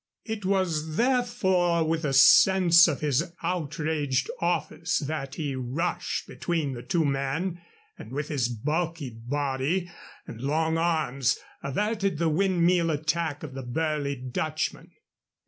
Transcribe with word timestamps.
It 0.25 0.45
was 0.45 0.95
therefore 0.97 1.83
with 1.83 2.05
a 2.05 2.13
sense 2.13 2.87
of 2.87 3.01
his 3.01 3.31
outraged 3.43 4.31
office 4.39 4.97
that 4.97 5.35
he 5.35 5.55
rushed 5.55 6.25
between 6.25 6.73
the 6.73 6.81
two 6.81 7.05
men, 7.05 7.61
and 7.99 8.11
with 8.11 8.29
his 8.29 8.49
bulky 8.49 9.11
body 9.11 9.91
and 10.25 10.41
long 10.41 10.79
arms 10.79 11.37
averted 11.61 12.17
the 12.17 12.29
windmill 12.29 12.89
attack 12.89 13.43
of 13.43 13.53
the 13.53 13.61
burly 13.61 14.15
Dutchman. 14.15 14.89